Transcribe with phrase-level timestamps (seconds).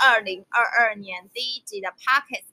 [0.00, 2.44] 二零二二年第一集的 Pocket。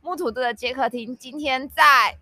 [0.00, 2.16] 木土队的接客厅今天在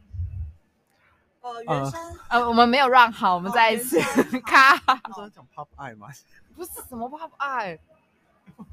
[1.43, 2.01] 呃，呃圆山
[2.31, 4.01] 呃，我们没有让好，我们再一次
[4.47, 6.09] 卡，不是在讲 Pop 爱吗？
[6.57, 7.79] 不是什么 Pop 爱，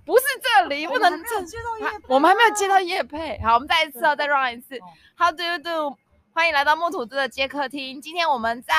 [0.06, 3.42] 不是这里，不能我们还没有这接到叶配我们还没有接啊到叶配。
[3.44, 4.88] 好，我们再一次哦，再 run 一次哦。
[5.18, 5.98] How do you do？
[6.34, 8.02] 欢迎来到木土子的接客厅。
[8.02, 8.74] 今天我们在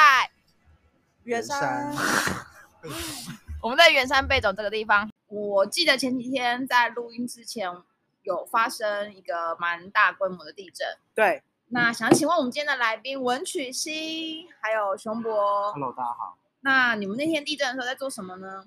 [1.25, 1.95] 远山，
[3.61, 5.11] 我们在远山贝种这个地方。
[5.29, 7.71] 我记得前几天在录音之前
[8.23, 10.97] 有发生一个蛮大规模的地震。
[11.15, 16.39] 对，那想请问我们今天的来宾文曲星还有熊博，Hello，大家好。
[16.61, 18.65] 那你们那天地震的时候在做什么呢？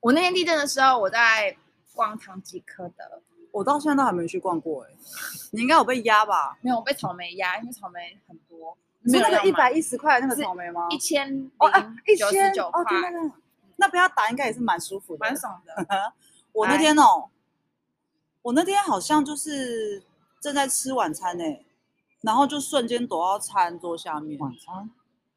[0.00, 1.56] 我那天地震的时候，我在
[1.94, 4.90] 逛唐吉诃德，我到现在都还没去逛过哎，
[5.52, 6.58] 你应该有被压吧？
[6.62, 10.88] 没有我被草莓压，因为草莓很多，你说那个一百一一十块那个草莓吗？
[10.90, 13.34] 一千哦啊，一零九十千九哦，对块，那个，
[13.76, 16.12] 那被他打应该也是蛮舒服的，蛮爽的。
[16.52, 17.28] 我那天哦，
[18.42, 20.02] 我那天好像就是
[20.40, 21.44] 正在吃晚餐呢，
[22.22, 24.90] 然后就瞬间躲到餐桌下面，晚餐，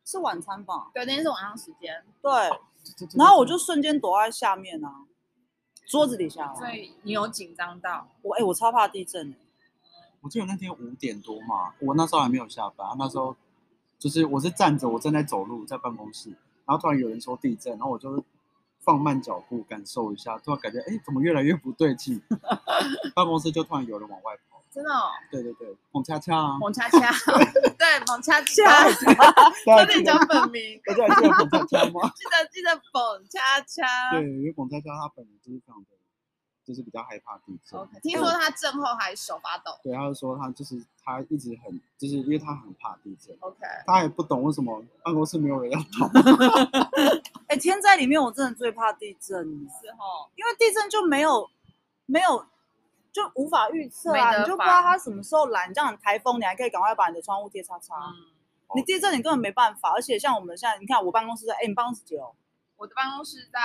[0.06, 0.89] 是晚餐吧？
[0.94, 2.32] 对，那天是晚上时间，对
[3.17, 5.02] 然后我就瞬间躲在下面啊，
[5.86, 6.55] 桌子底下哦。
[6.58, 8.08] 所以你有紧张到？
[8.22, 9.38] 我哎、我超怕地震的。
[10.22, 13.36] 我记得那天五点多嘛，我那时候还没有下班，那时候
[14.00, 16.30] 就是我是站着，我正在走路，在办公室，
[16.66, 18.23] 然后突然有人说地震，然后我就
[18.80, 22.20] 放慢脚步感受一下，突然感觉哎怎么越来越不对劲，
[23.14, 27.00] 办公室就突然有人往外跑，真的、哦，对对对，彭恰恰啊，蒙恰恰，
[27.80, 32.12] 对，蒙恰恰，大差家记得点讲本名，大家还记得彭恰恰吗？
[32.14, 34.12] 记得记得蒙恰恰。
[34.12, 35.95] 对，因为彭恰恰他本人就是非常的，
[36.66, 37.80] 就是比较害怕地震。
[37.80, 39.72] OK，听说他震后还手发抖。
[39.82, 46.12] 对，他就说他就是他一直很，就是因为他很怕地震，OK，他也不懂为什么办公室没有人要跑。
[47.48, 51.49] 哎、天灾里面我真的最怕地震，是哦，因为地震就没有
[52.08, 52.45] 没有
[53.15, 55.70] 就无法预测啊，你就不知道防它什么时候来。
[55.70, 57.95] 你这样台风，你还可以赶快把你的窗户贴擦擦。
[57.95, 58.36] 嗯，
[58.76, 62.36] 你地震你根本没办法，而且像我们现在，你看我办公室在，哎、你办公室几楼？
[62.75, 63.59] 我的办公室在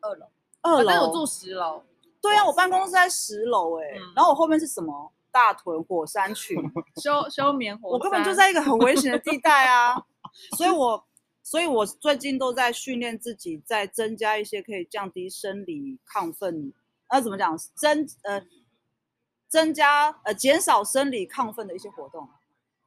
[0.00, 0.26] 二楼，
[0.62, 1.12] 二但是我。
[1.12, 1.84] 住十楼。
[2.22, 5.12] 对啊，我办公室在十楼，哎、嗯然后我后面是什么？
[5.30, 6.56] 大屯火山群，
[6.96, 9.94] 休休眠火山我根本就在一个很危险的地带啊，
[10.56, 11.04] 所以我，
[11.42, 16.72] 所以我最近都在训练自己，在增加一些可以降低生理亢奋，
[17.08, 18.42] 呃，怎么讲，增呃
[19.48, 22.28] 增加呃减少生理亢奋的一些活动，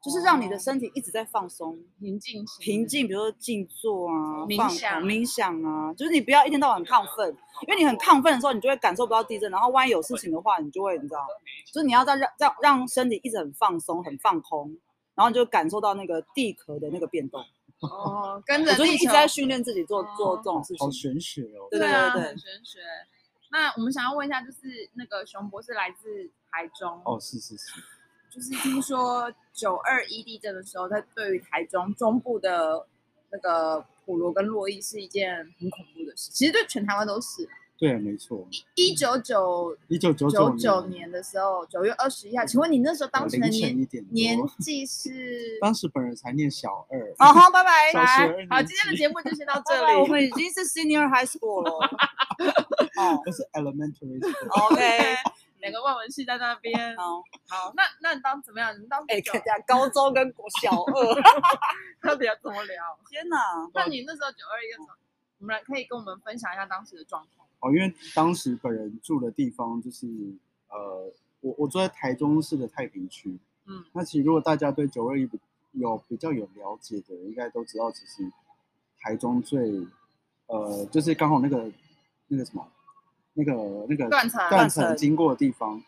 [0.03, 7.29] 就是让你的哦身体一直在放松、平静平静，比如说静坐啊、冥想冥想啊，就是你不要一天到晚很亢奋，
[7.67, 11.25] 因为你很亢奋的时候，你就会感受不到地震，然后万一有事情的话，你就会你知道，
[11.65, 14.77] 就是你要在让让让身体一直很放松、很放空，
[15.15, 17.43] 然后你就感受到那个地壳的那个变动。
[17.81, 21.13] 哦，跟我着所以一直在训练自己做做这种事情好情。
[21.13, 21.67] 玄学哦。
[21.71, 22.79] 对对，对很玄学。
[23.49, 27.71] 那我们想要问一下，就是那个熊博士来自台中，哦，是是是，
[28.29, 32.85] 就是听说九二一地震的时候，他对于台中中部的
[33.31, 37.47] 那个普罗跟洛伊是一件很恐怖的事，其实对全台湾都是。
[37.77, 38.47] 对，没错。
[38.75, 43.75] 一九九一九九九九九年的时候，九月二十一号，请问你那时候当时的年
[44.11, 45.57] 年纪是？
[45.59, 47.89] 当时本人才念小二，好好，拜拜。
[47.91, 50.11] 小二好，今天的节目就先到这 拜拜我里。
[50.11, 51.71] 们已经是 senior high school 了。
[52.97, 54.67] 哦不是 elementary school。
[54.69, 55.15] ，OK，
[55.61, 56.95] 两个外文系在那边。
[56.97, 58.77] 好，好，那那你当怎么样？
[58.81, 61.15] 你当哎，九看一下高中跟国小 二，
[62.03, 62.99] 到底要怎么聊？
[63.09, 63.37] 天哪！
[63.73, 64.95] 那你那时候九二一的时候，
[65.39, 67.47] 我们来可以跟我们分享一下当时的状况。
[67.59, 70.07] 哦，因为当时本人住的地方就是
[70.69, 73.37] 呃，我我住在台中市的太平区。
[73.65, 75.29] 嗯，那其实如果大家对九二一
[75.73, 78.29] 有比较有了解的，应该都知道，其实
[78.99, 79.85] 台中最
[80.47, 81.71] 呃，就是刚好那个
[82.27, 82.67] 那个什么，
[83.33, 83.53] 那个
[83.87, 85.81] 那个断层断断层层经过的地方，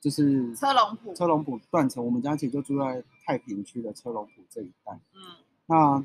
[0.00, 2.04] 就是车龙埔车龙埔断层。
[2.04, 4.92] 我们家其实就住在太平区的车龙埔这一带。
[5.14, 6.04] 嗯那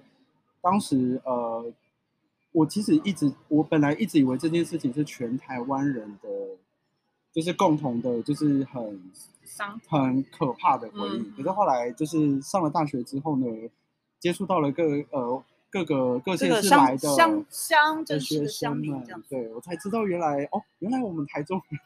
[0.61, 1.73] 当时呃，
[2.51, 6.29] 我其实一直我本来一直以为这件事情是全台湾人的，
[7.33, 9.11] 就是共同的，就是很
[9.43, 11.17] 伤很可怕的回忆。
[11.17, 13.45] 嗯可是后来就是上了大学之后呢，
[14.19, 19.27] 接触到了个呃各个各县这个乡市来的乡乡的镇市学生们民这样，子。
[19.29, 21.79] 对我才知道原来哦，原来我们台中人，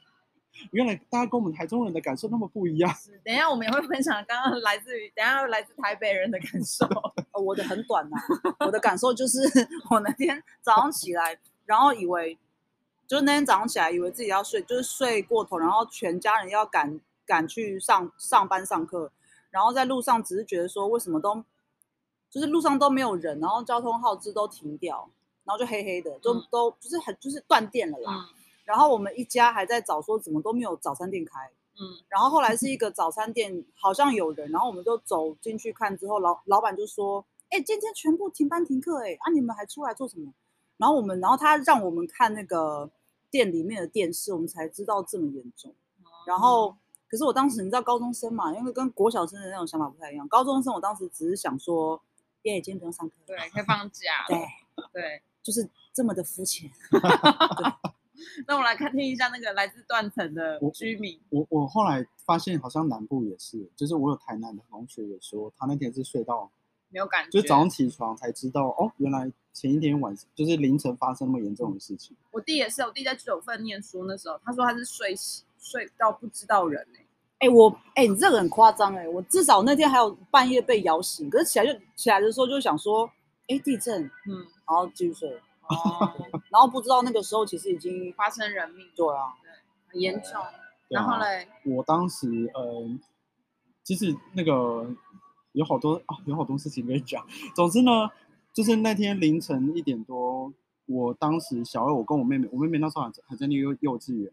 [0.72, 2.94] 原来大家跟我们台中人的感受那么不一样。
[3.24, 6.86] 等一下我们也会分享刚刚来自于等一下来自台北人的感受。
[7.32, 8.18] 呃 我的很短呐、
[8.60, 9.40] 我的感受就是
[9.90, 12.38] 我那天早上起来，然后以为
[13.08, 19.12] 就是那天早上起来以为自己要睡，就是睡过头，然后全家人要赶赶去上上班上课，
[19.50, 21.44] 然后在路上只是觉得说为什么都
[22.32, 25.08] 就是路上都没有人，然后交通号志都停掉，
[25.44, 28.14] 然后就黑黑的，就嗯都就是很就是断电了啦。
[28.16, 40.32] 嗯然后我们一家还在找说怎么都没有早餐店开，嗯然后后来是一个早餐店，好像有人，然后我们就走进去看，之后老老板就说：“哎、今天全部停班停课，哎，啊，你们还出来做什么？”
[40.78, 42.90] 然后我们，然后他让我们看那个
[43.30, 45.74] 店里面的电视，我们才知道这么严重。
[46.26, 46.74] 然后，
[47.10, 50.26] 可是我当时你知道高中生嘛，因为跟国小生的那种想法不太一样。
[50.30, 52.02] 高中生我当时只是想说，
[52.44, 54.26] 耶，今天不用上课，对，可以放假。
[54.28, 54.38] 对，
[54.94, 56.70] 对，就是这么的肤浅。
[58.46, 66.52] 那我们来看听一下那个来自断层的居民，我我后来发现好像南部也是，就是我有台南的同学也说，他那天是睡到，
[66.90, 67.32] 没有感觉。
[67.32, 72.16] 就早上起床才知道，哦，原来前一天晚上就是凌晨发生那么严重的事情。
[72.32, 77.01] 我弟也是，我弟在九份念书那时候，他说他是睡醒睡到不知道人哎、
[77.42, 79.08] 哎、我哎、你这个很夸张哎！
[79.10, 83.10] 我至少那天还有半夜被摇醒，可是起来就起来的时候就想说，
[83.48, 85.30] 哎、地震，嗯，然后继续睡，
[85.68, 86.14] 哦，
[86.50, 89.34] 然后不知道那个时候其实已经发生人命，对啊，
[89.88, 90.40] 很严重。
[90.88, 93.00] 然后嘞，我当时，嗯、
[93.84, 94.88] 其实那个
[95.54, 97.26] 有好多啊，有好多事情可以讲。
[97.56, 98.10] 总之呢，
[98.54, 100.54] 就是那天凌晨一点多，
[100.86, 104.32] 我当时小二，我跟我妹妹，我妹妹那时候还在还在那个幼幼稚园。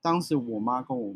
[0.00, 1.14] 当时我妈跟我，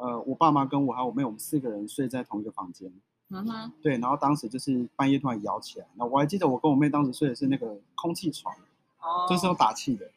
[0.00, 2.90] 呃，我爸妈跟我还有我妹，我们四个人睡在同一个房间。
[3.32, 8.52] 嗯哼，对，然后当时就是半夜突然摇起来，那我还记得我跟我妹当时睡的是那个空气床，
[9.00, 10.10] 哦，就是用打气的，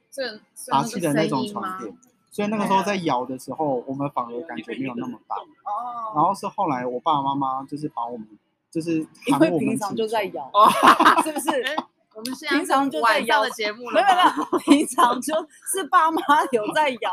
[0.68, 1.96] 打气的那种床垫。
[2.32, 5.36] 所以那个时候在摇的时候，我们反而感觉没有那么大。
[5.36, 8.28] 哦，然后是后来我爸爸妈妈就是把我们
[8.72, 8.94] 就是
[9.28, 10.68] 因为喊我们平常起就在床摇，哦，
[11.22, 11.52] 是不是？
[12.14, 15.34] 哎我们现在平常就在摇的节目了没有没，有， 平常就
[15.72, 16.22] 是爸妈
[16.52, 17.12] 有在摇，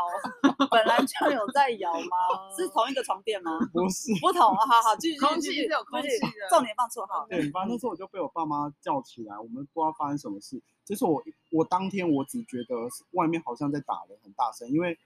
[0.69, 2.55] 本来就有在摇吗？
[2.55, 3.51] 是同一个床垫吗？
[3.73, 4.13] 不是。
[4.21, 5.19] 不同，好好，继续。
[5.19, 7.25] 空继续气是有空气的重点放错号。
[7.27, 10.61] 对，反正那时候我就被我爸妈叫起来，我们不知道发生什么事。
[10.85, 12.75] 就是我我当天我只觉得
[13.11, 14.97] 外面好像在打的很大声，因为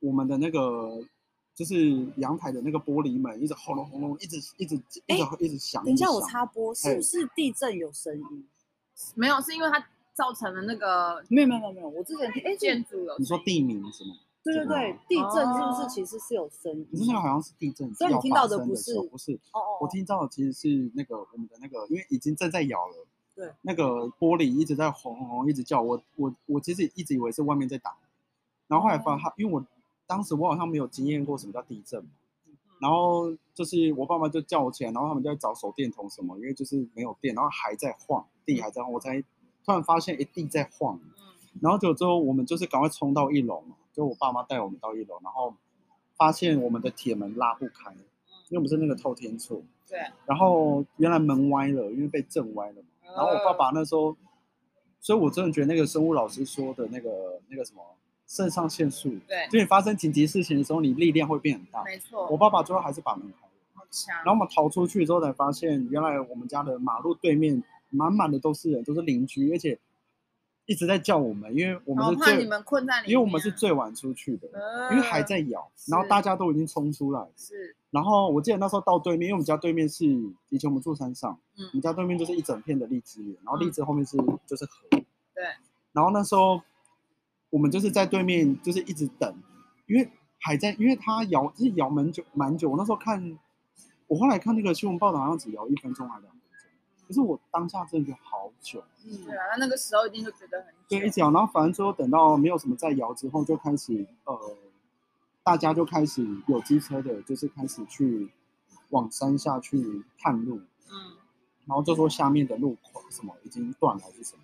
[0.00, 1.00] 我们的那个
[1.54, 4.74] 就是阳台的那个玻璃门一直轰隆轰隆，一直一直
[5.06, 5.84] 一直一直响。
[5.84, 8.48] 等一下，我插播，是不是地震有声音？
[9.14, 14.14] 没有，是因为它造成了那个没有没有没有没有，我之前听哎，建筑有你说地名是吗？
[14.44, 16.86] 对对对，地震是不哦是其实是有声音？
[16.90, 19.32] 可是那个好像是地震，所以你听到的不是不是？
[19.52, 27.96] 哦哦，我听到的其实是那个我们的那个，因为已经正在摇了，对，那个玻璃一直在轰轰轰，一直叫我我我其实一直以为是外面在打，
[28.68, 29.64] 然后后来发现，因为我
[30.06, 32.10] 当时我好像没有经验过什么叫地震嘛，
[32.80, 39.20] 然后就是我爸妈就叫我起来，然后他们就在找手电筒什么，因为就是没有电，然后还在晃，地还在晃，我才
[39.64, 45.54] 突然发现，一，地在晃，嗯，然后就之后我们就是赶快冲到一楼嘛，就我爸妈带我们到一楼，然后
[46.16, 47.92] 发现我们的铁门拉不开，
[48.48, 52.88] 因为我们是那个透天厝，对，然后原来门歪了，因为被震歪了嘛。
[53.16, 54.16] 然后我爸爸那时候，
[55.00, 57.80] 所以我真的觉得那个生物老师说的那个那个什么
[58.26, 61.84] 肾上腺素，对，就你发生紧急事情的时候，你力量会变很大。
[61.84, 63.52] 没错，我爸爸最后还是把门开了，
[64.24, 67.62] 然后我们逃出去之后才发现，原来我们家的马路对面
[67.94, 69.78] 满满的都是人，都是邻居，而且
[70.66, 74.48] 一直在叫我们，因为我们是最好怕你们困在里面，因为我们是最晚出去的，
[74.90, 77.26] 因为还在咬，然后大家都已经冲出来。
[77.36, 80.06] 是，然后我记得那时候到对面，因为我们家对面是
[80.48, 84.88] 以前我们住山上，嗯我们家对面就是一整片的荔枝园，然后荔枝后面是就是河。
[84.90, 85.44] 对，
[85.92, 86.60] 然后那时候
[87.50, 89.34] 我们就是在对面，就是一直等，
[89.86, 90.08] 因为
[90.38, 92.70] 还在，因为它摇就是摇蛮久蛮久。
[92.70, 93.38] 我那时候看，
[94.06, 96.33] 我后来看那个新闻报道，好像只摇一分钟还两分钟，
[97.06, 98.82] 可是我当下真的觉得好久。
[99.06, 104.56] 嗯对啊，那那个时候一定就觉得很对，一直摇，然后反正最后等到没有什么再摇之后，就开始呃，
[105.42, 108.30] 大家就开始有机车的，就是开始去
[108.90, 110.56] 往山下去探路，
[110.90, 111.16] 嗯，
[111.66, 114.42] 然后就说下面的路口什么已经断了还是什么，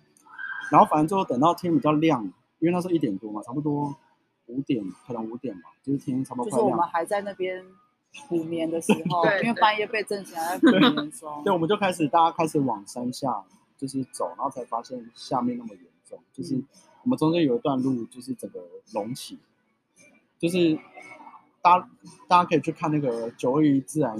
[0.71, 2.23] 然后反正最后等到天比较亮，
[2.59, 3.95] 因为那时候一点多嘛，差不多
[4.45, 6.85] 五点，可能五点吧，就是天差不多就是我们。
[6.87, 7.65] 还在那边
[8.27, 13.43] 补眠的时候，因为半夜被震起来在补眠中，对，我们就开始大家开始往山下
[13.77, 16.65] 就是走，然后才发现下面那么严重，就是嗯
[17.03, 18.59] 我们中间有一段路就是整个
[18.93, 19.39] 隆起，
[20.37, 20.77] 就是
[21.61, 21.89] 大家
[22.27, 24.15] 大家可以去看那个九二一自然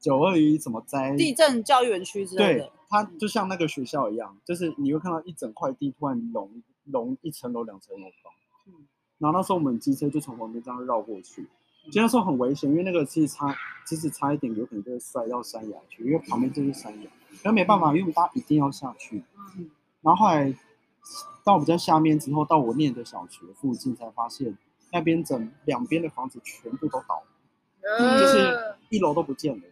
[0.00, 2.58] 九二一什么灾地震教育园区之类对。
[2.58, 6.50] 的，，它就像那个学校一样，就是你会看到一整块地突然隆
[6.86, 8.30] 隆一层楼、两层楼高。
[8.66, 8.86] 嗯。
[9.18, 11.46] 然后那时候我们机车就从旁边这样绕过去，
[11.86, 13.54] 其实那时候很危险，因为那个其实差，
[13.86, 17.10] 其实差一点有可能就会摔到山崖去，因为旁边就是山崖。
[17.42, 19.22] 但没办法，因为我们大家一定要下去。
[19.56, 19.70] 嗯
[20.02, 20.54] 然后后来
[21.44, 24.56] 到比较下面之后，到我念的小学附近才发现，
[24.90, 29.62] 那边整两边的房子全部都倒了，呃就是一楼都不见了。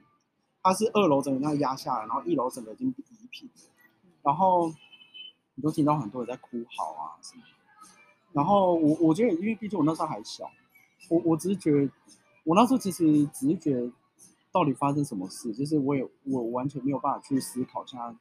[0.63, 3.49] 它是二楼整个那样压下来，然后一楼整个已经移平，
[4.23, 4.71] 然后
[5.55, 7.43] 你都听到很多人在哭嚎啊什么。
[8.33, 10.51] 然后我我觉得，因为毕竟我那时候还小，
[11.09, 11.93] 我我只是觉得，
[12.45, 13.91] 我那时候其实只是觉得，
[14.53, 18.15] 到底发生什么事，就是我也我完全没有办法去思考现在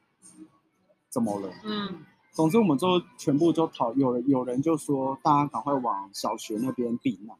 [1.08, 1.52] 怎么了。
[1.64, 7.36] 嗯总之，我们就全部就讨有人有人就说，大家赶快往小学那边避难，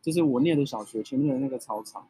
[0.00, 2.06] 就是我念的小学前面的那个操场。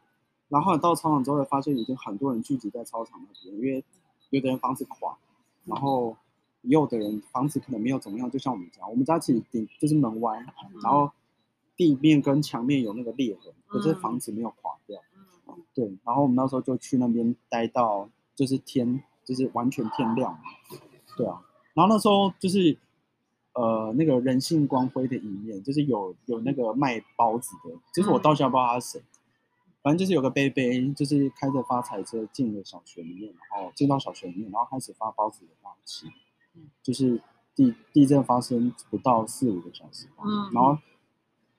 [0.48, 3.84] 然后到操场之后，发现已经很多人聚集在操场那边，因为
[4.30, 5.16] 有的人房子垮，
[5.64, 6.16] 然后
[6.62, 10.38] 也有的人房子可能没有怎么样，就像我们家，我们家其实顶就是门歪，
[10.82, 11.10] 然后
[11.78, 15.00] 地面跟墙面有那个裂痕，可是房子没有垮掉。
[15.46, 15.64] 嗯。
[15.74, 20.40] 对，然后我们那时候就去那边待到就是天就是完全天亮嘛，
[21.16, 21.40] 对啊，
[21.74, 22.76] 然后那时候就是
[23.54, 29.02] 呃那个人性光辉的一面，就是有有那个卖包子的，就是我到现在不知道他是谁，
[29.82, 36.06] 反正就是有个贝贝，就是开着发财车进了小学里面，然后进到小学里面，然后开始发包子给大家吃，
[36.82, 37.20] 就是
[37.54, 40.50] 地地震发生不到四五个小时，嗯。
[40.52, 40.78] 然后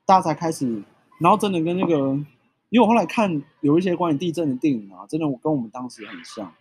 [0.09, 0.81] 大家才开始，
[1.19, 1.95] 然后真的跟那个，
[2.69, 6.51] 因为我后来看有一些关于地震的电影啊，真的我跟我们当时很像，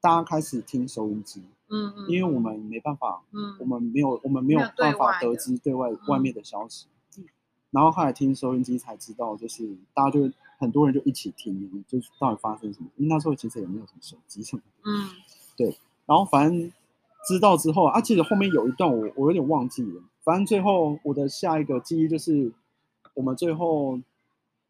[0.00, 6.86] 大家开始听收音机，嗯嗯，因为我们没办法，嗯我们没有我们没有办法得知对外嗯外面的消息，
[7.72, 15.10] 然后后来听收音机才知道，就是大家就很多人就一起听，就是到底发生什么，因为那时候其实也没有什么手机什么嗯，
[15.56, 15.76] 对
[16.06, 16.72] 然后反正
[17.26, 20.00] 知道之后啊，其实后面有一段我我有点忘记了。
[20.22, 22.52] 反正最后我的下一个记忆就是，
[23.16, 23.98] 我们最后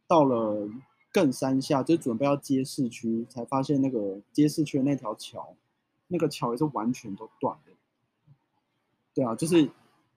[0.07, 0.69] 到了
[1.11, 5.57] 更山下，就准备要接市区，才发现那个接市区的那条桥，
[6.07, 7.73] 那个桥也是完全都断了。
[9.13, 9.71] 对啊，就是因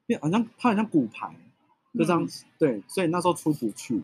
[0.09, 1.35] 为好像它好像骨牌，
[1.95, 2.45] 就这样子。
[2.59, 4.03] 对，所以那时候出不去。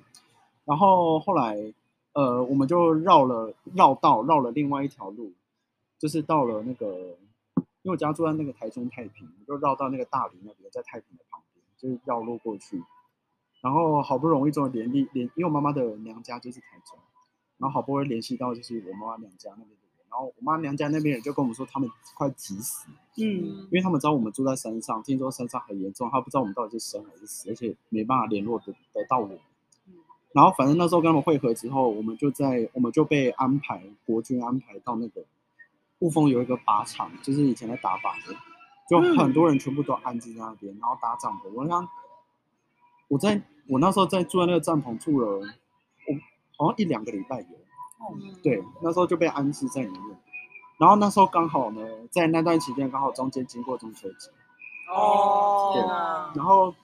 [0.65, 1.71] 然后后来
[2.13, 5.33] 呃，我们就绕了绕道，绕了另外一条路，
[5.99, 6.87] 就是到了那个，
[7.83, 12.81] 因为我家住在那个台中太平，我就绕到那个大理那边，在太平的旁边，就是绕路过去。
[13.65, 16.99] 然后好不容易终于联系联，因为我妈妈的娘家就是台中，
[17.57, 29.35] 然后好不容易联系到就是我妈妈娘家那边的人，然后我妈娘家那边人就跟我们说他们快急死，嗯因为他们知道我们住在山上，听说山上很严重，他不知道我们到底是生还是死，而且没办法联络得得到我们。
[30.31, 35.25] 然后反正那时候跟他们会合之后，我们就在我们就被安排国军安排到那个
[36.01, 38.35] 雾峰有一个靶场，就是以前在打靶的，
[38.87, 41.51] 就很多人全部都安置在那边，然后打帐篷。
[41.55, 41.89] 我想
[43.07, 45.39] 我在我那时候在住在那个帐篷住了，
[46.57, 47.47] 我好像一两个礼拜有。
[48.13, 50.17] 嗯，对，那时候就被安置在里面。
[50.77, 51.81] 然后那时候刚好呢，
[52.11, 54.29] 在那段期间刚好中间经过中秋节，
[54.93, 55.81] 哦，对
[56.37, 56.75] 然后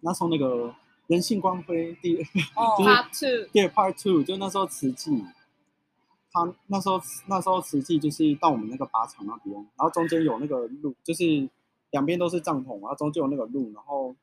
[0.00, 0.72] 那时候那个
[1.08, 2.16] 人性光辉第
[2.54, 5.24] 哦 就是，Part Two，对 Part Two，就那时候慈济，
[6.32, 11.48] 他那时候那时候慈济就是到我们那个靶场那边，然后中间有那个路，就是
[11.90, 14.14] 两边都是帐篷，然后中间有那个路，然后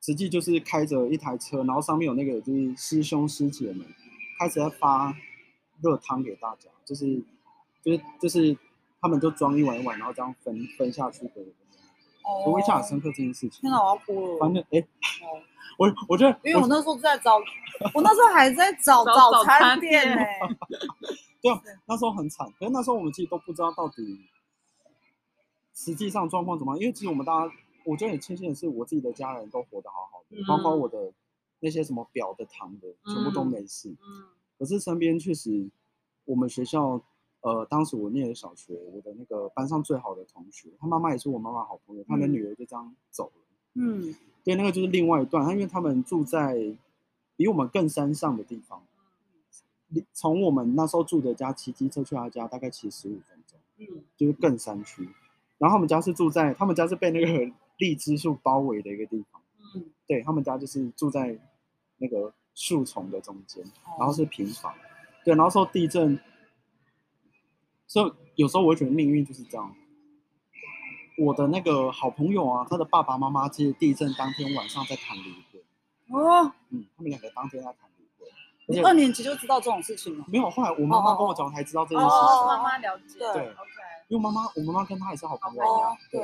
[0.00, 3.86] 慈济就是开着一台车，然后上面有那个就是师兄师姐们
[4.38, 5.14] 开始在发
[5.82, 7.22] 热汤给大家，就是
[7.82, 8.56] 就是就是
[9.00, 11.52] 他们就装一碗一碗，然后这样分分下去给人。
[12.46, 13.60] 我印象很深刻这件事情。
[13.62, 14.38] 天哪，我要哭了。
[14.38, 15.42] 反正哎，哦
[15.78, 17.36] 我我觉得因为我那时候在找，
[17.94, 20.22] 我那时候还在找找早早餐店呢。
[21.42, 24.20] 对啊，那时候很惨，可是那时候我们其实都不知道到底
[25.74, 27.52] 实际上状况怎么样，因为其实我们大家，
[27.84, 31.12] 我觉得很庆幸的是，我自己的家人都活得好好的，包括我的
[31.60, 33.90] 那些什么表的堂的，全部都没事。
[33.90, 34.26] 嗯
[34.58, 35.70] 可是身边确实，
[36.26, 37.00] 我们学校，
[37.40, 43.42] 呃，当时我念的小学，我的那个班上最好的同学，他妈妈也是我妈妈好朋友，他的嗯女儿就这样走了。
[43.72, 46.76] 嗯对，那个就是另外一段，他因为他们住在
[47.36, 48.82] 比我们更山上的地方，
[49.88, 55.08] 离从我们那时候住的家骑机车去他家大概骑十五分钟，嗯就是更山区。
[55.56, 59.42] 然后他们家是住在，他们家是被那个荔枝树包围的一个地方，
[59.74, 61.36] 嗯对他们家就是住在
[61.96, 63.64] 那个树丛的中间，
[63.98, 64.72] 然后是平房，
[65.24, 66.20] 对，然后受地震，
[67.86, 69.74] 所以有时候我会觉得命运就是这样。
[71.18, 78.28] 我的那个好朋友啊，他的爸爸妈妈其实地震当天晚上在谈离婚，哦，嗯，他们两个当天在谈离婚，
[78.66, 80.24] 你二年级就知道这种事情了。
[80.28, 83.54] 没有，后来我妈妈跟我讲才知道这件事情，哦，妈妈了解，对
[84.08, 85.62] 因为妈妈我妈妈跟他也是好朋友
[86.10, 86.20] 对，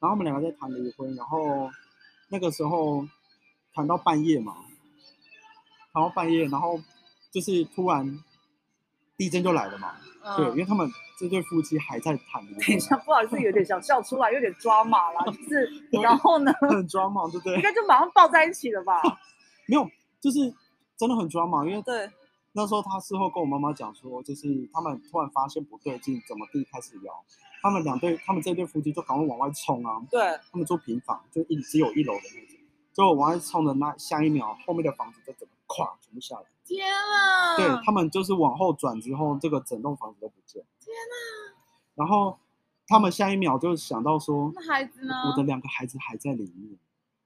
[0.00, 1.70] 然后我们两个在谈离婚，然后
[2.28, 3.06] 那个时候
[3.74, 4.56] 谈到半夜嘛，
[5.92, 6.80] 谈到半夜，然后
[7.30, 8.18] 就是突然
[9.16, 9.96] 地震就来了嘛，
[10.36, 15.70] 对，因嗯为他们这对夫妻还在谈离等一下，不好意思，有点想笑出来，有点抓马了，就 是，
[16.02, 17.56] 然后呢，很抓马，对不对？
[17.56, 19.02] 应该就马上抱在一起了吧？
[19.68, 19.86] 没有，
[20.20, 20.52] 就是
[20.96, 22.10] 真的很抓马，因为对，
[22.52, 27.22] 那时候他事后跟我妈妈讲说，就是他们突然发现不对劲，怎么地开始摇，
[27.60, 32.58] 他们两对，他们这对夫妻就赶快往外冲啊，对，他们住平房，就一只有一楼的那种，
[32.92, 37.56] 结果往外冲的那下一秒，后面的房子就整个垮全部下来，天啊！
[37.56, 41.14] 对他们就是往后转之后，这个整栋房子都不见，天啊！
[41.94, 42.38] 然后
[42.86, 45.14] 他们下一秒就想到说，那孩子呢？
[45.30, 46.78] 我的两个孩子还在里面。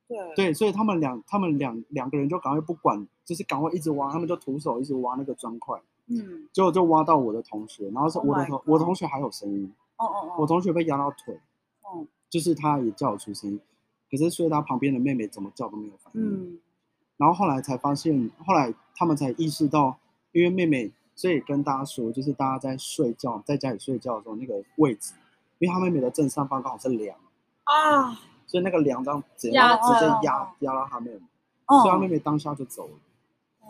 [0.06, 9.72] 对对，所以他们两他们两两个人就赶快不管，就是赶快一直挖，他们就徒手一直挖那个砖块，嗯，结果就挖到我的同学，然后是 Oh 我的同我的同学还有声音，
[10.04, 11.34] 哦哦哦，我同学被压到腿，
[11.82, 13.60] 哦，就是他也叫我出声音，
[14.10, 16.58] 可是所以他旁边的妹妹怎么叫都没有反应，嗯
[17.16, 19.96] 然后后来才发现，后来他们才意识到，
[20.32, 25.14] 因为妹妹，所以跟大家说，就是大家在睡觉，在家里睡觉的时候那个位置，
[25.60, 27.16] 因为他妹妹的正上方刚好是梁，
[27.62, 28.12] 啊，
[28.46, 31.20] 所以那个梁这样直接压直接压压到他妹妹，
[31.68, 32.94] 所以他妹哦，妹当下就走了。
[33.60, 33.68] 哦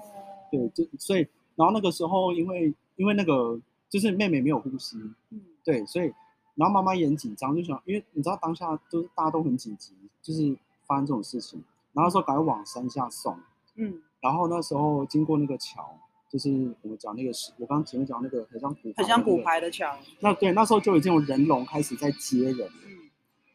[0.50, 3.61] 对，就所以，然后那个时候，因为因为那个
[3.91, 4.97] 就是妹妹没有呼吸，
[5.29, 6.11] 嗯对，所以
[6.55, 9.93] 然后妈妈也很紧张，就想，因为你知道当下就是大家都很紧急，
[10.23, 10.57] 就是
[10.87, 13.39] 发生这种事情，然后说赶快往山下送，
[13.77, 16.51] 嗯，然后那时候经过那个桥，就是
[16.83, 23.11] 我们讲那个石，我刚刚前面讲那个很像骨牌，很像骨，牌的桥，那对，那时候就已经有人龙开始在接人了，嗯。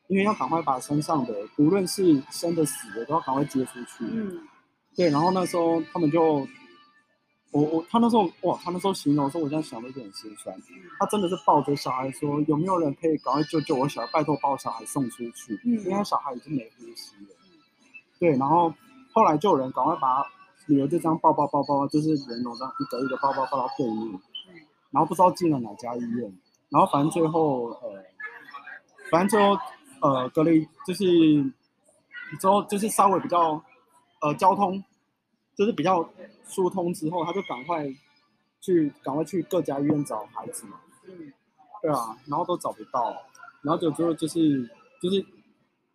[0.07, 4.41] 因为要赶快把山上的，无论是生的死的，都要赶快接出去，嗯。
[4.95, 6.47] 对，然后那时候他们就，
[7.51, 10.55] 我我他那时候哇，他那时候形容说，我现在想的就很心酸。
[10.99, 14.07] 他真的是抱着小孩说，有没有人可以赶快救救我小孩？
[14.13, 17.35] 拜托把我小孩送出去，嗯因为他小孩已经没呼吸了。
[18.19, 18.71] 对，然后
[19.11, 20.29] 后来就有人赶快把他
[20.67, 24.19] 女儿就这样抱抱抱抱，就是人龙这样一个一个抱抱抱到对面，
[24.91, 26.31] 然后不知道进了哪家医院，
[26.69, 28.03] 然后反正最后呃，
[29.09, 29.59] 反正最后
[30.01, 31.05] 呃隔离就是
[32.39, 33.59] 之后就是稍微比较
[34.21, 34.83] 呃交通
[35.59, 36.09] 就是比较
[36.47, 37.85] 疏通之后，他就赶快
[38.61, 41.33] 去赶快去各家医院找孩子嘛，嗯
[41.81, 43.11] 对啊，然后都找不到，
[43.61, 44.65] 然后就最后就是
[45.01, 45.21] 就是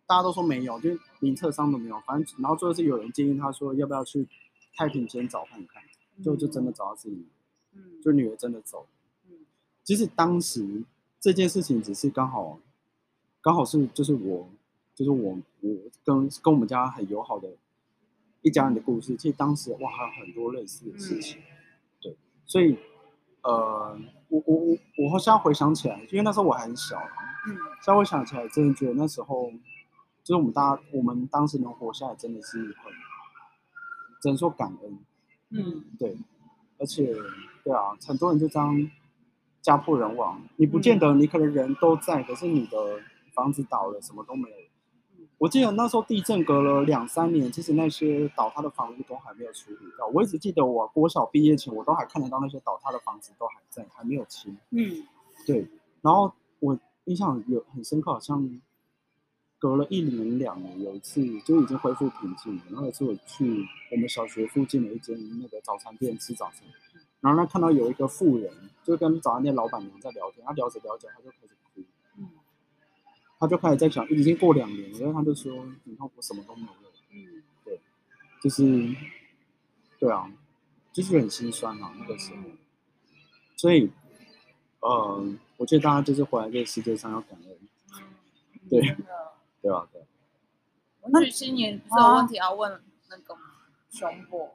[0.05, 4.27] 大家都说没有，就是名册上都没有，反正然后最后是有人建议他说要不要去
[4.75, 5.81] 太平间找看看，
[6.21, 7.25] 最后就真的找到自己，
[7.73, 8.85] 嗯就女儿真的走。
[9.27, 9.47] 嗯
[9.83, 10.83] 其实当时
[11.19, 12.59] 这件事情只是刚好，
[13.41, 14.47] 刚好是就是我，
[14.93, 17.49] 就是我我跟跟我们家很友好的
[18.45, 19.15] 一家人的故事。
[19.17, 21.41] 其实当时哇还有很多类似的事情，
[21.99, 22.77] 对，所以
[23.41, 23.97] 呃，
[24.29, 24.77] 我我我
[25.13, 26.95] 我现在回想起来，因为那时候我还很小，
[27.47, 29.51] 嗯现在回想起来，真的觉得那时候
[30.23, 32.93] 就是我们大家我们当时能活下来，真的是很
[34.21, 34.99] 只能说感恩。
[35.49, 36.15] 嗯对，
[36.77, 37.15] 而且
[37.63, 38.91] 对啊，很多人就这样
[39.61, 40.39] 家破人亡。
[40.57, 42.99] 你不见得，你可能人都在，可是你的
[43.33, 44.55] 房子倒了，什么都没有。
[45.37, 50.07] 我记得那时候地震隔了两三年，其实那些倒塌的房屋都还没有处理掉。
[50.07, 54.57] 我一直记得我国小毕业前，我都还看得到那些倒塌的房子都还在，还没有清。
[54.71, 55.05] 嗯
[55.45, 55.67] 对，
[56.01, 58.61] 然后我印象有很深刻，好像
[59.59, 62.61] 隔了一年两年，有一次就已经恢复平静了。
[62.69, 66.63] 然后有一次我去我们小学附近的一间那个早餐店吃早餐，
[67.19, 68.51] 然后呢看到有一个妇人
[68.83, 71.49] 就跟早餐店老板娘在聊天，她聊着聊着，她就开始
[73.39, 76.93] 她就开始在想，已经过两年了，然后他就说：“你看我什么都没有了。
[77.11, 77.43] 嗯，”
[78.41, 78.63] 就是，
[79.99, 80.31] 对啊，
[80.93, 82.37] 就是很心酸啊那个时候。
[82.37, 82.57] 嗯
[83.57, 83.89] 所以，
[84.81, 87.57] 呃，我觉得大家就是活在这个世界上要感恩，
[88.69, 88.81] 对。
[89.61, 90.05] 对吧、对啊。
[91.01, 93.41] 文曲星，你不是有问题要问那个吗？
[93.89, 94.51] 熊博。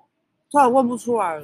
[0.51, 1.43] 突然问不出来了，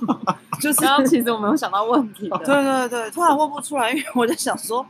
[0.58, 2.38] 就是刚刚其实我没有想到问题的。
[2.38, 4.84] 对对对，突然问不出来，因为我在想说，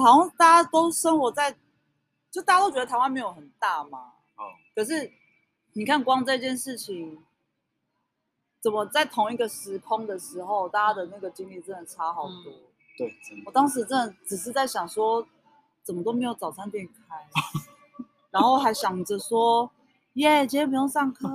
[0.00, 1.56] 好像大家都生活在，
[2.30, 3.98] 就大家都觉得台湾没有很大嘛。
[4.36, 4.44] 哦。
[4.74, 5.10] 可是
[5.72, 7.22] 你看，光这件事情，
[8.60, 12.52] 怎么在同一个时空的时候，大家的那个经历真的差好多。
[12.96, 15.26] 对，真的我当时真的只是在想说，
[15.82, 17.28] 怎么都没有早餐店开，
[18.30, 19.70] 然后还想着说，
[20.14, 21.28] 耶，今天不用上课。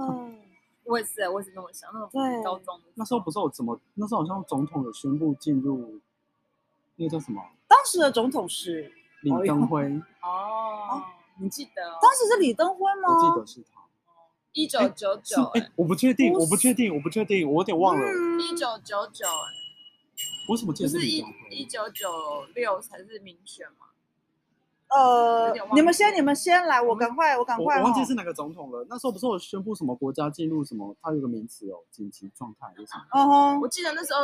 [0.85, 1.89] 我也是，我也是这么想。
[1.93, 6.01] 那种对高中的那时候不是我怎么，那时候好像总统有宣布进入
[6.97, 7.41] 那个叫什么
[7.73, 8.91] 当时的总统是，
[9.23, 9.81] 李登辉，
[10.21, 11.01] 哦，
[11.39, 11.97] 你记得哦？
[11.99, 13.09] 当时是李登辉吗？
[13.09, 13.81] 我记得是他。
[14.51, 18.05] 一九九是九，哎，我不确定，我不确定，我不确定，我有点忘了。
[18.05, 19.25] 嗯一九九九，
[20.47, 21.49] 我怎么记得是一李登辉？
[21.49, 23.87] 一九九六才是民选吗？
[24.95, 27.79] 呃你们先，你们先来，我赶快，我赶快哦。
[27.79, 28.85] 我忘记是哪个总统了。
[28.87, 33.03] 那时候不是我宣布什么国家进入什么，它有个名词哦，紧急状态还是什么？
[33.13, 34.19] 嗯哼我，记得那时候，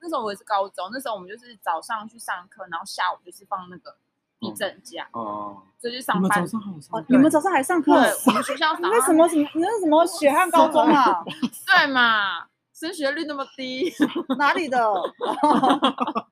[0.00, 3.96] 那时候我也是高中，那时候我们就是早上去上课，然后下午就是放那个
[4.38, 6.22] 地震假，哦，所以就你上班。
[6.22, 7.04] 们早上还有上哦？
[7.08, 7.92] 你们早上还上课？
[8.00, 9.48] 对，我们学校 早上你为什么什么？
[9.54, 11.22] 你是什么血汗高中啊？
[11.66, 12.46] 对嘛？
[12.72, 13.92] 升学率那么低。
[14.38, 14.82] 哪里的？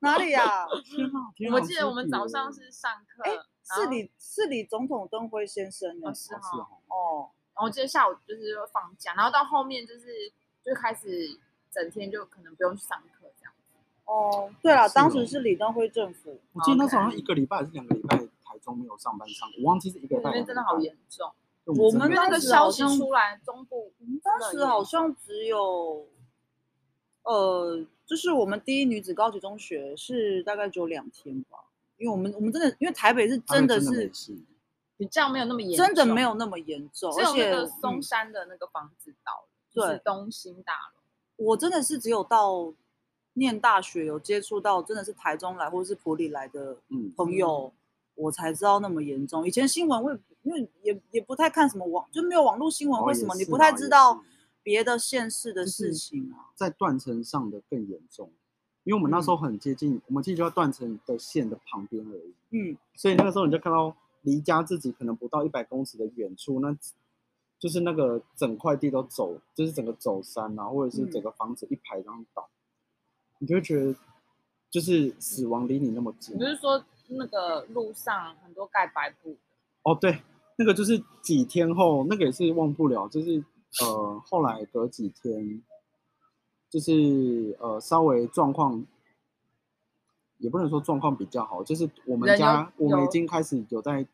[0.00, 0.66] 哪里呀、
[1.52, 6.14] 我记得我们早上是是上课，哎然是后李是李总统登辉先生呢哦。
[6.14, 6.40] 是是哈，
[6.88, 10.06] 哦，哦，然后我记得下午就是放假，然后到后面就是
[10.64, 11.38] 就开始
[11.70, 13.17] 整天就可能不用去上课。
[14.08, 16.40] 哦，对了，当哦时是李登辉政府。
[16.54, 20.30] 我记得那时候好像一个礼拜还是两个礼拜，台中没有上班上，我忘记是一个礼拜。
[20.30, 21.30] 那边真的好严重，
[21.66, 23.92] 我们那个消息出来，中部
[24.22, 26.06] 当时好像只有，
[27.22, 31.58] 呃，就是我们第一女子高级中学是大概只有两天吧，
[31.98, 34.10] 因为我们我们真的，因为台北是真的是
[34.96, 41.02] 比较没有那么严重，真的没有那么严重，只有那而且个松嗯山的那个房子倒了，就是对东兴大楼。
[41.36, 42.72] 我真的是只有到
[43.38, 47.72] 念大学有接触到，真的是台中来或者是普里来的嗯，朋友，
[48.14, 49.46] 我才知道那么严重。
[49.46, 54.22] 以前新闻我也因为也也不太看什么网，就没有网络新闻为什么，也你不太知道
[54.62, 56.50] 别的县市的事情啊。
[56.54, 58.30] 在断层上的更严重，
[58.84, 66.76] 因为我们那时候很接近，我们其实就在断层的线的旁边而已，嗯，所以那个时候你就看到离家自己可能不到一百公尺的远处，那
[67.58, 71.10] 就是那个整块地都走，就是整个走山啊，或者是嗯。
[71.10, 72.48] 整个房子一排这样倒，
[73.38, 73.94] 你就会觉得
[74.70, 76.44] 就是死亡离你那么近你不。
[76.44, 79.38] 是说那个路上很多盖白布的？
[79.82, 80.20] 哦，对，
[80.56, 83.42] 那个就是几天后，那个也是忘不了，就是
[83.80, 85.62] 呃，后来隔几天，
[86.68, 88.84] 就是呃，稍微状况，
[90.38, 94.06] 也不能说状况比较好，就是我们家我们已经开始有在，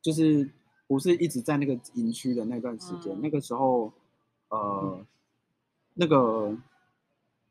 [0.00, 0.48] 就是
[0.86, 3.92] 不是一直在那个营区的那段时间，嗯那个时候
[4.50, 5.04] 呃，
[5.94, 6.56] 那个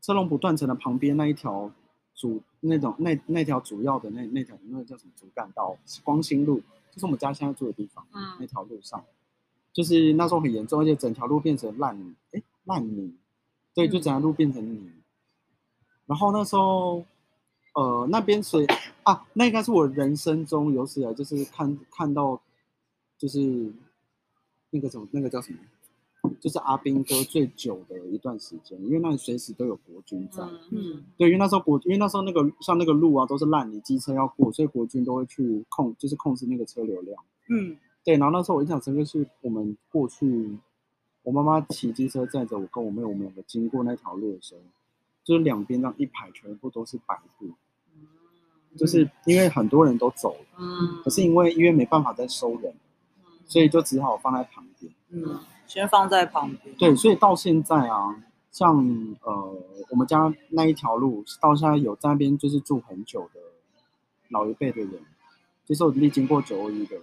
[0.07, 1.69] 车龙不断层的旁边那一条
[2.15, 9.03] 主那种那那条主要的那那条那个叫什么主干道光兴路，就是我们家现在住的地方，嗯那条路上，
[9.73, 13.17] 就是那时候很严重，而且整条路变成烂泥，哎，烂泥，
[13.73, 14.89] 对，就嗯整条路变成泥。
[16.05, 17.03] 然后那时候，
[17.73, 18.65] 呃，那边水
[19.03, 22.41] 啊，那应该是我人生中有史以来就是看看到，
[23.17, 23.73] 就是
[24.69, 25.59] 那个什么那个叫什么，
[26.39, 30.43] 就是阿兵哥最久的一段时间，因为那里随时都有国军在。
[30.43, 37.23] 嗯嗯对，因为那时候国，因为那时候那个像那个路啊都是烂泥，机车要过，所以国军都会去控，就是控制那个车流量。
[37.49, 40.57] 嗯对，然后那时候我印象深刻是我们过去，
[41.23, 44.61] 我妈妈骑机车载着我跟我妹，我们两个经过那条路的时候，
[45.23, 47.49] 就是两边这样一排全部都是白布，
[48.77, 52.73] 就是因为很多人都走了，嗯，可是因为因为没办法再收人，
[53.45, 54.93] 所以就只好放在旁边。
[55.09, 56.75] 嗯，先放在旁边。
[56.77, 58.77] 对，所以到现在啊，像
[59.21, 59.55] 呃
[59.89, 63.41] 我们家那一条路，到现在有在那边就是住很久的
[64.29, 65.05] 老一辈的人，
[65.65, 66.97] 就是我历经过九二一的。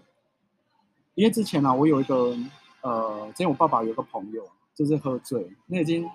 [1.15, 2.37] 因为之前呢、我有一个
[2.81, 6.11] 呃，之前我爸爸有个朋友，就是喝醉，那已经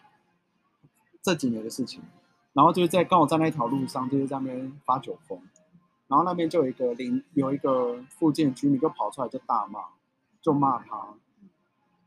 [1.21, 2.01] 这几年的事情，
[2.51, 5.39] 然后就是在刚好在那条路上，就是在那边发酒疯，
[6.07, 9.79] 然后那边就有一个邻有一个附近的居民就跑出来就大骂，
[10.41, 11.13] 就骂他，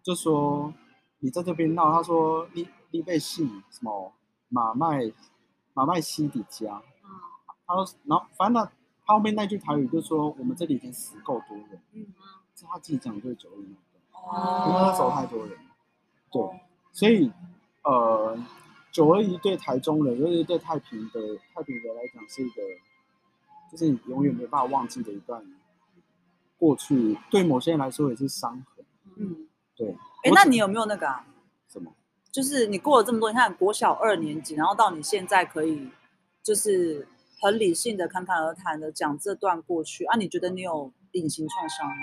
[0.03, 0.73] 就说
[1.21, 4.13] 你在这边闹，他说你你被戏什么
[4.49, 5.13] 马麦
[5.75, 6.83] 马麦西底家，
[7.67, 8.73] 他说，然后反正他
[9.07, 12.07] 他后面那句台语就说我们这里已经死够多人，嗯
[12.55, 15.59] 是他自己讲对九二一那个，哦因为那时候太多人，
[16.31, 16.43] 对，
[16.93, 17.33] 所以
[17.83, 18.39] 呃
[18.91, 21.21] 九二一对台中人，尤其是对太平的
[21.55, 22.63] 太平人来讲是一个，
[23.71, 25.45] 就是你永远没办法忘记的一段
[26.59, 28.85] 过去，对某些人来说也是伤痕，
[29.17, 29.49] 嗯，
[29.85, 29.91] 对，
[30.25, 31.27] 哎，那你有没有那个啊？
[31.69, 31.93] 什么？
[32.31, 35.91] 就是你过了这么多，你看国小二年级，然后到你现在可以，
[36.43, 37.07] 就是
[37.41, 41.95] 很理性的侃侃而谈的讲这段过去啊，你觉得你有隐形创伤吗？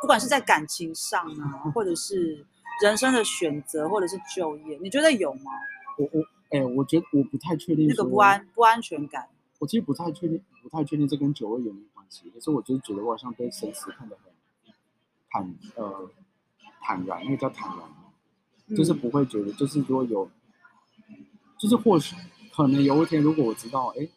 [0.00, 2.44] 不管是在感情上啊，或者是
[2.82, 5.50] 人生的选择，或者是就业，你觉得有吗？
[5.98, 12.28] 我我哎、我觉得我不太确定那个不安不安全感，我其实不太确定，不太确定这跟酒味有没有关系。
[12.30, 14.32] 可是我就是觉得我好像对生死看得很
[15.30, 16.10] 坦呃
[16.80, 20.30] 坦然，那个叫坦然，就是嗯不会觉得，就是如果有，
[21.58, 22.16] 就是或许
[22.52, 24.08] 可能有一天，如果我知道，哎，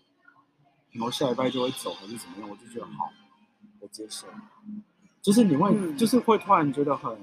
[0.91, 3.09] 然后下一拜就会走还是怎么样，我就觉得好，
[3.79, 4.27] 我接受。
[5.21, 5.97] 就是你会，嗯。
[5.97, 7.17] 就是会突然觉得很，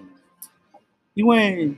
[1.14, 1.76] 因为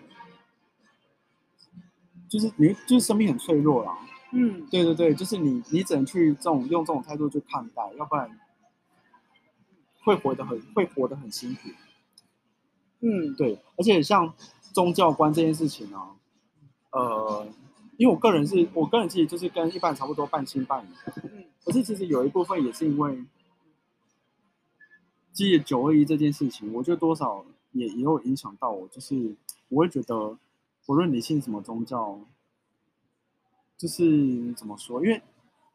[2.29, 3.98] 就是你就是生命很脆弱啦，
[4.33, 4.66] 嗯。
[4.70, 8.38] 对对对，就是你，你只能去这种用这种态度去看待，要不然
[10.05, 11.68] 会活得很会活得很辛苦。
[13.03, 14.33] 嗯对，而且像
[14.73, 16.17] 宗教观这件事情啊，
[16.93, 17.47] 呃，
[17.97, 20.88] 因为我个人是我个人其实就是跟一般差不多半信半疑，
[21.25, 23.25] 嗯可是其实有一部分也是因为，
[25.33, 29.37] 其实九二一这件事情，我觉得多少也也有影响到我，就是
[29.69, 30.38] 我会觉得，
[30.87, 32.19] 无论你信什么宗教，
[33.77, 35.05] 就是怎么说？
[35.05, 35.23] 因为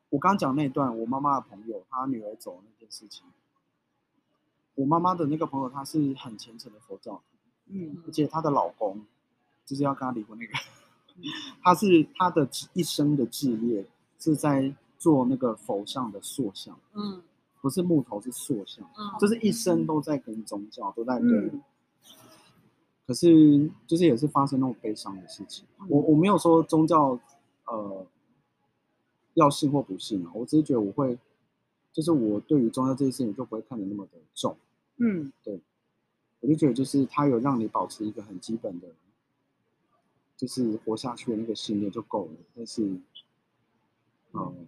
[0.10, 3.26] 我刚刚讲那段，我妈妈的朋友她女儿走那件事情，
[4.78, 7.22] 我妈妈的那个朋友她是很虔诚的佛教徒，
[7.68, 8.02] 嗯。
[8.06, 9.06] 而且她的老公
[9.66, 10.54] 就是要跟她离婚那个，
[11.64, 13.86] 他是他的一生的志业
[14.20, 17.22] 是在做那个佛像的塑像，嗯。
[17.60, 21.48] 不是木头是塑像，嗯，就是一生都在跟宗教都在跟。
[21.48, 21.64] 嗯。
[23.06, 25.66] 可是就是也是发生那种悲伤的事情。
[25.90, 27.20] 我我没有说宗教
[27.66, 28.06] 呃
[29.34, 31.18] 要信或不信啊，我只是觉得我会，
[31.98, 34.56] 就是我对于宗教这件事情就不会看得那么的重，
[34.98, 35.60] 嗯对
[36.40, 38.88] 我就觉得就是它有让你保持一个很基本的，
[40.38, 42.32] 就是活下去的那个信念就够了。
[42.56, 42.84] 但是，
[44.34, 44.68] 嗯，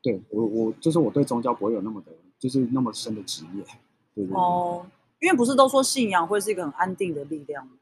[0.00, 3.62] 对我我就是我对宗教不会有那么的，就是那么深的执念。
[4.14, 4.86] 对对对，哦，
[5.20, 7.74] 因为不是都说信仰会是一个很安定的力量吗？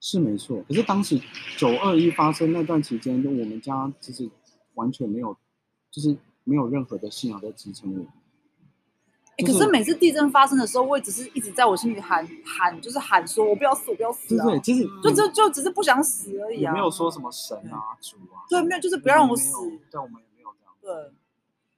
[0.00, 0.64] 是没错。
[0.66, 1.20] 可是当时
[1.58, 4.30] 九二一发生那段期间，就我们家其实
[4.72, 5.36] 完全没有，
[5.90, 8.06] 就是没有任何的信仰在支撑我。
[9.36, 14.44] 欸就是可是每次地震发生的时候，我也只是一直在我心里喊喊，就是喊说我不要死，我不要死啊！
[14.44, 16.70] 对对，其实就就就只是不想死而已啊。
[16.70, 19.50] 也没有说什么神啊、主啊，对，没有，就是不要让我死。
[19.90, 20.72] 但，我们也没有这样。
[20.80, 21.12] 对，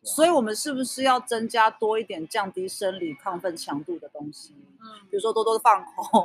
[0.07, 4.55] 所以我们是不是要增加多一点降低生理亢奋强度的东西？
[4.81, 6.25] 嗯比如说多多放空，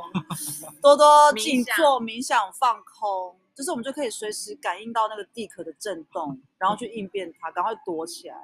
[0.80, 8.36] 多多静坐、冥想、放空，就是我们就可以随时感应到那个地壳的震动，然后去应变它，赶快躲起来，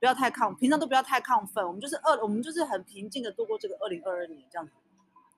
[0.00, 4.72] 不要太亢，平常都不要太亢奋，我们就是二，我们就是很平静的度过这个二零二二年这样子。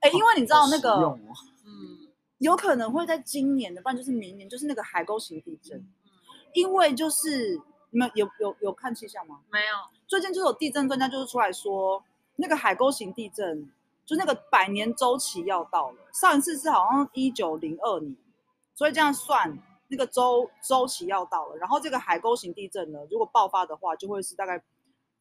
[0.00, 1.18] 哎，因为你知道那个哦
[1.64, 2.08] 嗯
[2.38, 6.10] 有可能会在今年的，不然就是明年，就是那个海沟型地震，嗯，
[6.52, 7.60] 因为就是
[7.96, 9.40] 你们有有有看气象吗？
[9.50, 9.74] 没有，
[10.06, 12.04] 最近就有地震专家就是出来说，
[12.37, 13.72] 那个海沟型地震，
[14.04, 15.96] 就那个百年周期要到了。
[16.12, 18.14] 上一次是好像一九零二年，
[18.74, 21.56] 所以这样算，那个周周期要到了。
[21.56, 24.62] 然后这个海沟型地震呢，如果爆发的话，就会是大概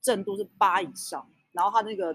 [0.02, 2.14] 震度是八以上，然后它那个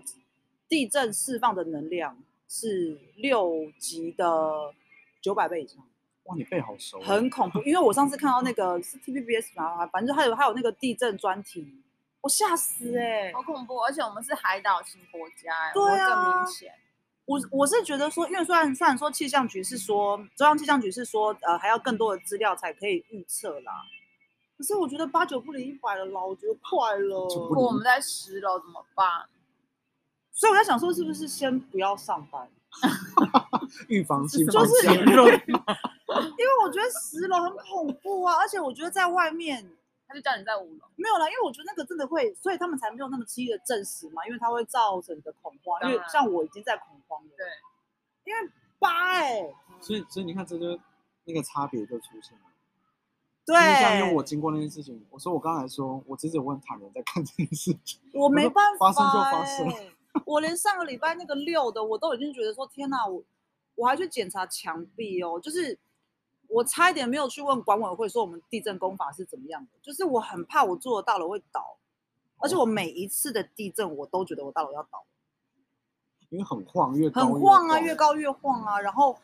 [0.68, 4.74] 地震释放的能量是六级的
[5.22, 5.82] 九百倍以上。
[6.30, 11.82] 哇，你背好熟哦，很恐怖，因为我上次看到那个是 TVBS 嘛，反正还有还有那个地震专题，
[12.20, 16.72] 我吓死哎、好恐怖，而且我们是海岛型国家，哎，对啊明显。
[17.26, 23.72] 我我是觉得说，因为虽然虽然说气象局是说中央气象局是说呃还要更多的资料才可以预测啦，
[24.58, 29.06] 可是我觉得八九不离一百了啦，我觉得快了，如果我们在十楼怎么办？
[30.32, 32.48] 所以我在想说是不是先不要上班，
[33.88, 34.72] 预防性就是
[36.22, 39.70] 因为我觉得十楼很恐怖啊，而且我觉得在外面
[40.06, 40.86] 他就叫你在五楼。
[40.96, 45.80] 没有啦，因为我觉得那个真的会，所以他们才没有那么轻易的证实嘛，因为它会造成你的恐慌。
[45.88, 47.46] 因为像我已经在恐慌了，对，
[48.24, 50.78] 因为八哎、所以所以你看，这就
[51.24, 52.44] 那个差别就出现了。
[53.46, 58.00] 对因为像因为我经过那件事情，我说我刚才说，我其实我很坦然在看这件事情。
[58.14, 59.92] 我没办法、发生就发生欸，
[60.24, 63.22] 我连上个礼拜那个六的，我都已经觉得说天哪，我
[63.74, 65.78] 我还去检查墙壁哦，就是
[66.50, 71.78] 我差一点没有去问管委会说我们地震工法是怎么样的，就是我很怕我住的大楼会倒，
[72.38, 75.04] 而且我每一次的地震我都觉得我大楼要倒，
[76.28, 79.18] 因为很晃，越高很晃啊，越高越晃啊，然后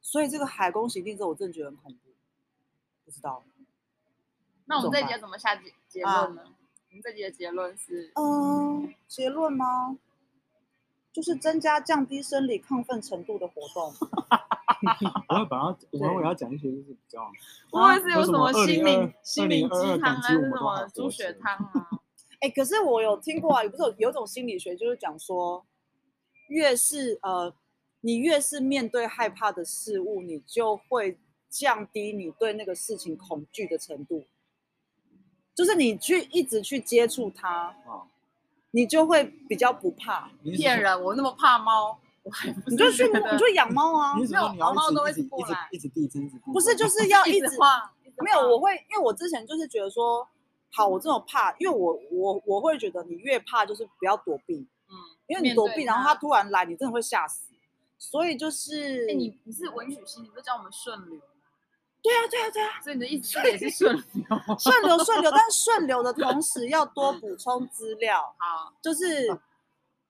[0.00, 1.98] 所以这个海宫型地震我真的觉得很恐怖，
[3.04, 3.44] 不知道，
[4.66, 6.42] 那我们这节怎么下结结啊论呢？
[6.90, 9.98] 我们这节的结论是，嗯，结论吗？
[11.12, 13.92] 就是增加降低生理亢奋程度的活动。
[15.28, 17.28] 我会把它，我要讲一些就是比较，
[17.70, 21.88] 不会是有什么么心灵心灵鸡汤啊，还是什么猪血汤 啊？
[22.40, 25.66] 哎、可是我有听过啊，也不是有有一种心理学，就是讲说，
[26.48, 27.52] 越是呃，
[28.02, 31.18] 你越是面对害怕的事物，你就会
[31.48, 34.26] 降低你对那个事情恐惧的程度。
[35.52, 38.06] 就是你去一直去接触它，啊，
[38.78, 40.30] 你就会比较不怕。
[40.44, 41.02] 骗人！
[41.02, 44.24] 我那么怕猫，我还不你就去你就养猫啊你。
[44.24, 50.28] 是说你要猫都会过来一直递针，一直不是，就是 要一一直直晃，一直没有，我会，因为我之前就是觉得说，
[50.70, 54.54] 好，我这种怕，因为我我我会觉得你越怕就是不要躲避，
[54.88, 54.94] 嗯，
[55.26, 57.48] 因为你躲避，然后它他突然来，你真的会吓死。
[57.98, 61.22] 所以就是，哎，你你是文曲星，你不是教我们顺流吗？
[62.08, 64.24] 对啊，对啊，对啊，所以你的意思是也是顺流？
[64.58, 69.38] 顺流顺流，但顺流的同时要多补充资料，好，就是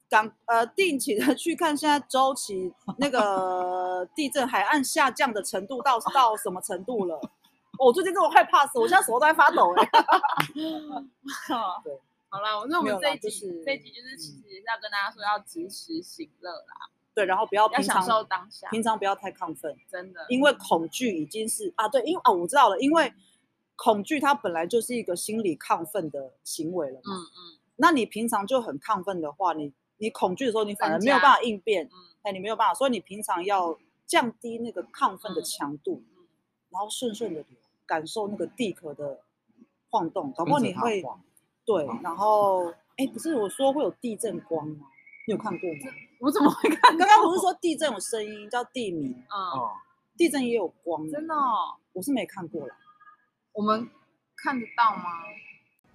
[0.09, 7.17] 赶呃定期的去看现在周期那个地震海岸下降的程度到到什么程度了。
[7.17, 7.31] 哦
[7.87, 9.85] 我最近这么害怕死，我现在手都在发抖 哎、
[11.85, 19.77] 对，好啦，那我们这一集就是这一集就是其实要跟大家说要及时行乐啦，对，然后不要要平享受常当下，平常不要太亢奋。
[19.91, 20.25] 真的。
[20.29, 23.13] 因为恐惧已经是啊，对，因为啊，我知道了，因为
[23.75, 27.13] 恐惧它本来就是一个心理亢奋的行为了嘛。
[27.13, 31.91] 嗯嗯那你平常就很亢奋的话，你你恐惧的时候，你反而没有办法应变，嗯
[32.23, 33.77] 哎，你没有办法，所以你平常要
[34.07, 36.27] 降低那个亢奋的嗯强度，嗯
[36.71, 39.21] 然后顺顺的流，感受那个地壳的
[39.91, 41.03] 晃动，搞不好你会
[41.65, 44.87] 对，然后哎，不是我说会有地震光吗？
[45.27, 45.93] 你有看过吗？
[46.21, 47.07] 我怎么会看到？
[47.07, 49.71] 刚刚不是说地震有声音叫地鸣，嗯，哦，
[50.17, 52.75] 地震也有光，真的、哦，我是没看过啦。
[53.53, 53.89] 我们
[54.37, 55.05] 看得到吗？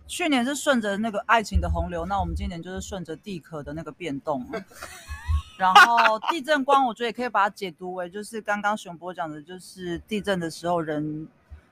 [0.05, 4.45] 去年是顺着那个爱情的洪流，那我们今年就是顺着地壳的那个变动。
[5.57, 11.27] 然后地震光，我觉得也可以把它解读为，就是刚刚熊博讲的，就是地震的时候人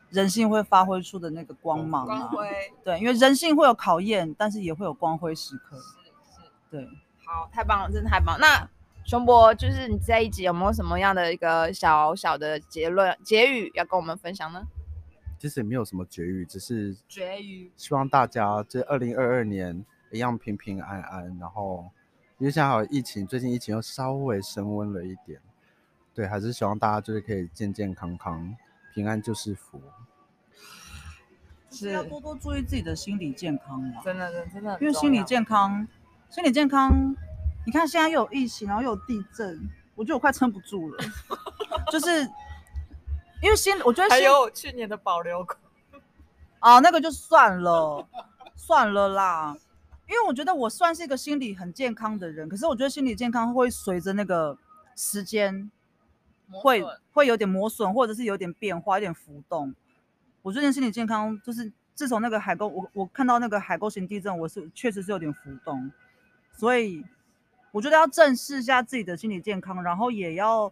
[0.10, 2.20] 人性会发挥出的那个光芒啊。
[2.20, 2.50] 光辉
[2.84, 5.78] 对，因为人性会有考验，但是也会有光辉时刻。
[5.78, 6.88] 是是，对，
[7.32, 8.42] 好，太棒了，真的太棒了。
[8.42, 8.70] 那
[9.06, 14.68] 熊博，就是你这一集有没有什么样的一个小小的结论结语要跟我们分享呢？
[15.40, 21.90] 其实也没有什么绝育，只是绝语，希望大家这二零二二年一样平平安安，然后
[22.38, 25.40] 因为现在还有疫情，最近疫情又稍微升温了一点，
[26.14, 28.54] 对，还是希望大家就是可以健健康康，
[28.94, 29.82] 平安就是福。
[31.72, 34.02] 是要多多注意自己的心理健康嘛。
[34.04, 35.88] 真的真的真的因为心理健康，
[36.32, 37.14] 心理健康，
[37.66, 41.04] 你看现在又有疫情，然后又有地震，我觉得我快撑不住了。
[41.92, 42.22] 就是
[43.42, 45.60] 因为心，我觉得心还有去年的保留款，
[46.60, 48.08] 啊，那个就算了，
[48.56, 49.58] 算了啦。
[50.08, 54.58] 因为我觉得我算是一个心理很健康的人，可是我觉得心理健康会随着那个
[54.96, 55.70] 时间
[56.50, 59.76] 会会有点磨损，或者是有点变化，有点浮动。
[60.44, 65.92] 我最近心理健康就是自从那个海沟，我我看到那个海沟型地震，我是确实是有点浮动，
[66.62, 67.04] 所以
[67.72, 70.72] 我觉得要正视一下自己的心理健康，然后也要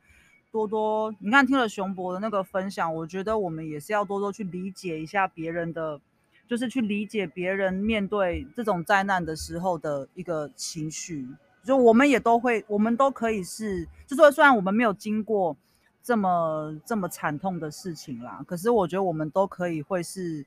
[0.52, 6.00] 多多，你看听了熊博的那个分享，我觉得我们也是要多多去理解一下别人的，
[6.48, 11.28] 就是去理解别人面对这种灾难的时候的一个情绪，
[11.64, 15.58] 就我们也都会，我们都可以是，就说虽然我们没有经过
[16.04, 20.46] 这么这么惨痛的事情啦，可是我觉得我们都可以会是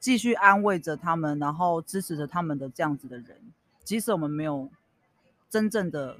[0.00, 3.36] 继续安慰着他们，然后支持着他们的这样子的人，
[3.84, 4.68] 即使我们没有
[5.50, 6.16] 真正的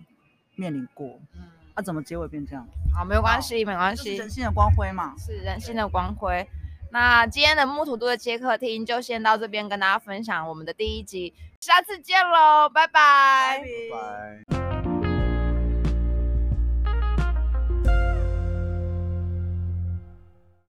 [0.56, 2.66] 面临过，嗯，啊，怎么结尾变这样？
[2.94, 5.14] 好，没有关系，没关系就是人，性的光辉嘛。
[5.16, 6.46] 是人性的光辉。
[6.90, 13.62] 那今天的木土都的接客厅就先到这边跟大家分享我们的第一集，下次见喽，拜拜
[14.50, 14.71] 拜拜。